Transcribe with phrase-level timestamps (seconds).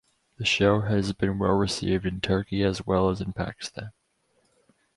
[0.39, 3.91] The show has been well received in Turkey as well as in Pakistan.